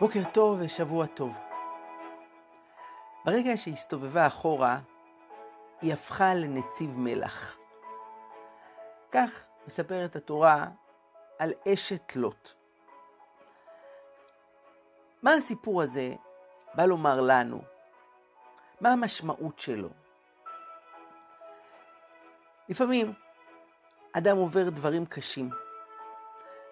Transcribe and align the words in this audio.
בוקר 0.00 0.20
טוב 0.32 0.58
ושבוע 0.60 1.06
טוב. 1.06 1.36
ברגע 3.24 3.56
שהסתובבה 3.56 4.26
אחורה, 4.26 4.78
היא 5.80 5.92
הפכה 5.92 6.34
לנציב 6.34 6.98
מלח. 6.98 7.58
כך 9.12 9.30
מספרת 9.66 10.16
התורה 10.16 10.66
על 11.38 11.52
אשת 11.68 12.16
לוט. 12.16 12.52
מה 15.22 15.34
הסיפור 15.34 15.82
הזה 15.82 16.14
בא 16.74 16.84
לומר 16.84 17.20
לנו? 17.20 17.62
מה 18.80 18.92
המשמעות 18.92 19.58
שלו? 19.58 19.88
לפעמים 22.68 23.12
אדם 24.12 24.36
עובר 24.36 24.70
דברים 24.70 25.06
קשים, 25.06 25.50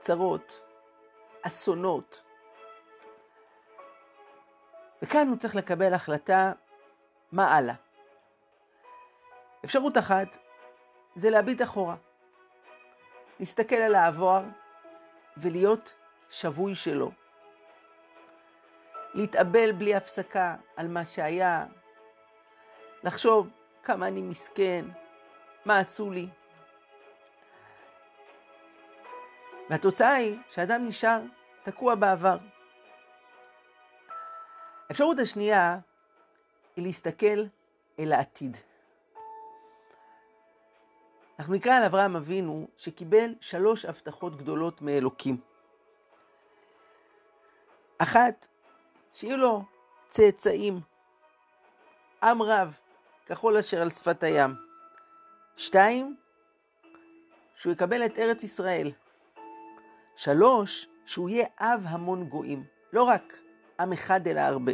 צרות, 0.00 0.60
אסונות, 1.42 2.25
וכאן 5.02 5.28
הוא 5.28 5.36
צריך 5.36 5.56
לקבל 5.56 5.94
החלטה 5.94 6.52
מה 7.32 7.54
הלאה. 7.54 7.74
אפשרות 9.64 9.98
אחת 9.98 10.36
זה 11.14 11.30
להביט 11.30 11.62
אחורה, 11.62 11.96
להסתכל 13.40 13.76
על 13.76 13.94
העבר 13.94 14.42
ולהיות 15.36 15.94
שבוי 16.30 16.74
שלו. 16.74 17.10
להתאבל 19.14 19.72
בלי 19.72 19.94
הפסקה 19.94 20.56
על 20.76 20.88
מה 20.88 21.04
שהיה, 21.04 21.66
לחשוב 23.04 23.48
כמה 23.82 24.08
אני 24.08 24.22
מסכן, 24.22 24.84
מה 25.64 25.78
עשו 25.78 26.10
לי. 26.10 26.28
והתוצאה 29.70 30.14
היא 30.14 30.38
שאדם 30.50 30.86
נשאר 30.86 31.20
תקוע 31.62 31.94
בעבר. 31.94 32.38
האפשרות 34.88 35.18
השנייה 35.18 35.78
היא 36.76 36.84
להסתכל 36.84 37.44
אל 37.98 38.12
העתיד. 38.12 38.56
אנחנו 41.38 41.54
נקרא 41.54 41.76
על 41.76 41.82
אברהם 41.82 42.16
אבינו 42.16 42.68
שקיבל 42.76 43.34
שלוש 43.40 43.84
הבטחות 43.84 44.36
גדולות 44.36 44.82
מאלוקים. 44.82 45.40
אחת, 47.98 48.46
שיהיו 49.14 49.36
לו 49.36 49.64
צאצאים, 50.08 50.80
עם 52.22 52.42
רב, 52.42 52.78
כחול 53.26 53.56
אשר 53.56 53.82
על 53.82 53.90
שפת 53.90 54.22
הים. 54.22 54.54
שתיים, 55.56 56.16
שהוא 57.56 57.72
יקבל 57.72 58.04
את 58.04 58.18
ארץ 58.18 58.42
ישראל. 58.42 58.92
שלוש, 60.16 60.88
שהוא 61.06 61.28
יהיה 61.28 61.46
אב 61.58 61.80
המון 61.84 62.24
גויים. 62.24 62.64
לא 62.92 63.02
רק 63.02 63.36
עם 63.80 63.92
אחד 63.92 64.28
אלא 64.28 64.40
הרבה. 64.40 64.72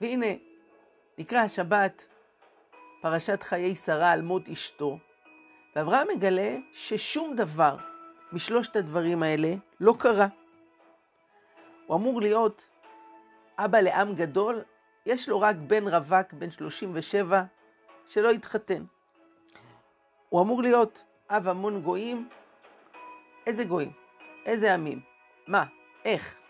והנה, 0.00 0.26
נקרא 1.18 1.38
השבת 1.38 2.06
פרשת 3.02 3.42
חיי 3.42 3.76
שרה 3.76 4.10
על 4.10 4.22
מות 4.22 4.48
אשתו, 4.48 4.98
ואברהם 5.76 6.08
מגלה 6.16 6.56
ששום 6.72 7.36
דבר 7.36 7.76
משלושת 8.32 8.76
הדברים 8.76 9.22
האלה 9.22 9.54
לא 9.80 9.94
קרה. 9.98 10.26
הוא 11.86 11.96
אמור 11.96 12.20
להיות 12.20 12.64
אבא 13.58 13.80
לעם 13.80 14.14
גדול, 14.14 14.62
יש 15.06 15.28
לו 15.28 15.40
רק 15.40 15.56
בן 15.56 15.88
רווק, 15.88 16.32
בן 16.32 16.50
37, 16.50 17.44
שלא 18.08 18.30
התחתן. 18.30 18.84
הוא 20.28 20.40
אמור 20.40 20.62
להיות 20.62 21.02
אב 21.30 21.48
המון 21.48 21.82
גויים, 21.82 22.28
איזה 23.46 23.64
גויים? 23.64 23.92
איזה 24.46 24.74
עמים? 24.74 25.00
מה? 25.46 25.64
איך? 26.04 26.41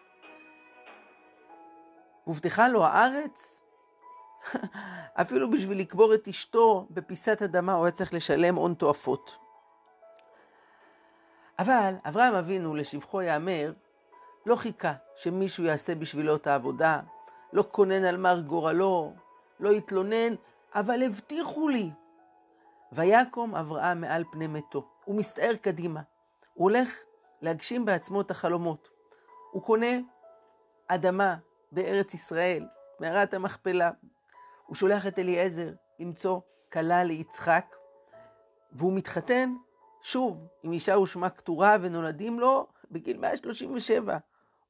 הובטחה 2.25 2.69
לו 2.69 2.84
הארץ? 2.84 3.61
אפילו 5.23 5.51
בשביל 5.51 5.78
לקבור 5.78 6.15
את 6.15 6.28
אשתו 6.28 6.87
בפיסת 6.91 7.43
אדמה 7.43 7.75
הוא 7.75 7.84
היה 7.84 7.93
צריך 7.93 8.15
לשלם 8.15 8.55
הון 8.55 8.75
תועפות. 8.75 9.38
אבל 11.59 11.94
אברהם 12.05 12.34
אבינו, 12.34 12.75
לשבחו 12.75 13.22
ייאמר, 13.22 13.72
לא 14.47 14.56
חיכה 14.56 14.93
שמישהו 15.16 15.65
יעשה 15.65 15.94
בשבילו 15.94 16.37
את 16.37 16.47
העבודה, 16.47 17.00
לא 17.53 17.65
כונן 17.71 18.05
על 18.05 18.16
מר 18.16 18.41
גורלו, 18.41 19.12
לא 19.60 19.71
התלונן, 19.71 20.34
אבל 20.75 21.03
הבטיחו 21.03 21.69
לי. 21.69 21.91
ויקום 22.93 23.54
אברהם 23.54 24.00
מעל 24.00 24.25
פני 24.33 24.47
מתו. 24.47 24.89
הוא 25.04 25.16
מסתער 25.16 25.56
קדימה. 25.56 26.00
הוא 26.54 26.71
הולך 26.71 26.99
להגשים 27.41 27.84
בעצמו 27.84 28.21
את 28.21 28.31
החלומות. 28.31 28.89
הוא 29.50 29.62
קונה 29.62 29.97
אדמה 30.89 31.37
בארץ 31.72 32.15
ישראל, 32.15 32.66
מערת 33.00 33.34
המכפלה. 33.34 33.91
הוא 34.66 34.77
שולח 34.77 35.06
את 35.06 35.19
אליעזר 35.19 35.72
למצוא 35.99 36.41
כלה 36.72 37.05
ליצחק, 37.05 37.77
והוא 38.72 38.93
מתחתן 38.93 39.55
שוב 40.03 40.47
עם 40.62 40.72
אישה 40.72 40.99
ושמה 40.99 41.31
כתורה, 41.31 41.77
ונולדים 41.81 42.41
לו 42.41 42.66
בגיל 42.91 43.19
137 43.19 44.19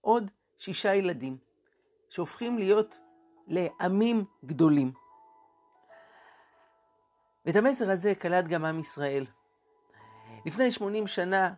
עוד 0.00 0.30
שישה 0.58 0.94
ילדים, 0.94 1.36
שהופכים 2.08 2.58
להיות 2.58 2.98
לעמים 3.46 4.24
גדולים. 4.44 4.92
ואת 7.46 7.56
המסר 7.56 7.90
הזה 7.90 8.14
קלט 8.14 8.44
גם 8.44 8.64
עם 8.64 8.78
ישראל. 8.78 9.26
לפני 10.46 10.70
80 10.70 11.06
שנה 11.06 11.54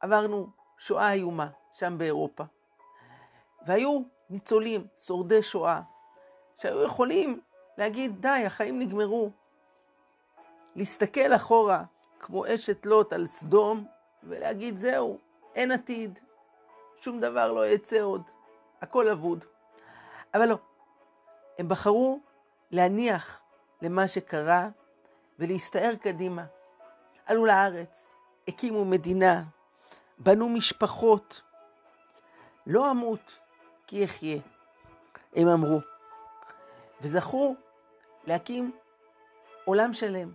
עברנו 0.00 0.50
שואה 0.78 1.12
איומה 1.12 1.48
שם 1.72 1.98
באירופה. 1.98 2.44
והיו 3.66 4.15
ניצולים, 4.30 4.86
שורדי 4.98 5.42
שואה, 5.42 5.80
שהיו 6.56 6.82
יכולים 6.82 7.40
להגיד, 7.78 8.20
די, 8.20 8.42
החיים 8.46 8.78
נגמרו. 8.78 9.30
להסתכל 10.76 11.34
אחורה, 11.36 11.84
כמו 12.20 12.44
אשת 12.46 12.86
לוט 12.86 13.12
על 13.12 13.26
סדום, 13.26 13.86
ולהגיד, 14.22 14.78
זהו, 14.78 15.18
אין 15.54 15.72
עתיד, 15.72 16.18
שום 17.00 17.20
דבר 17.20 17.52
לא 17.52 17.66
יצא 17.66 18.00
עוד, 18.00 18.22
הכל 18.82 19.08
אבוד. 19.08 19.44
אבל 20.34 20.48
לא, 20.48 20.56
הם 21.58 21.68
בחרו 21.68 22.20
להניח 22.70 23.40
למה 23.82 24.08
שקרה 24.08 24.68
ולהסתער 25.38 25.94
קדימה. 25.94 26.44
עלו 27.26 27.46
לארץ, 27.46 28.10
הקימו 28.48 28.84
מדינה, 28.84 29.42
בנו 30.18 30.48
משפחות. 30.48 31.42
לא 32.66 32.90
אמות, 32.90 33.38
כי 33.86 33.96
יחיה, 33.96 34.38
הם 35.36 35.48
אמרו. 35.48 35.80
וזכו 37.00 37.56
להקים 38.26 38.72
עולם 39.64 39.94
שלם. 39.94 40.32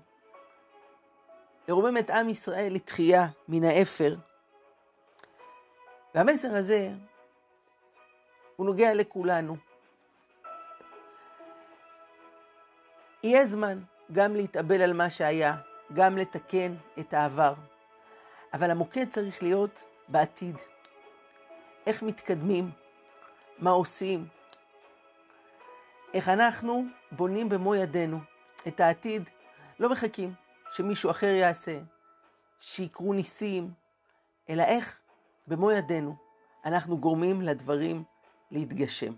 לרומם 1.67 1.97
את 1.97 2.09
עם 2.09 2.29
ישראל 2.29 2.73
לתחייה 2.73 3.27
מן 3.47 3.63
האפר. 3.63 4.15
והמסר 6.15 6.55
הזה 6.55 6.89
הוא 8.55 8.65
נוגע 8.65 8.93
לכולנו. 8.93 9.55
יהיה 13.23 13.45
זמן 13.45 13.79
גם 14.11 14.35
להתאבל 14.35 14.81
על 14.81 14.93
מה 14.93 15.09
שהיה, 15.09 15.55
גם 15.93 16.17
לתקן 16.17 16.75
את 16.99 17.13
העבר. 17.13 17.53
אבל 18.53 18.71
המוקד 18.71 19.09
צריך 19.09 19.43
להיות 19.43 19.83
בעתיד. 20.07 20.55
איך 21.85 22.03
מתקדמים, 22.03 22.71
מה 23.61 23.69
עושים, 23.69 24.27
איך 26.13 26.29
אנחנו 26.29 26.85
בונים 27.11 27.49
במו 27.49 27.75
ידינו 27.75 28.19
את 28.67 28.79
העתיד, 28.79 29.29
לא 29.79 29.89
מחכים 29.89 30.33
שמישהו 30.73 31.11
אחר 31.11 31.25
יעשה, 31.27 31.79
שיקרו 32.59 33.13
ניסים, 33.13 33.71
אלא 34.49 34.63
איך 34.63 34.99
במו 35.47 35.71
ידינו 35.71 36.15
אנחנו 36.65 36.97
גורמים 36.97 37.41
לדברים 37.41 38.03
להתגשם. 38.51 39.13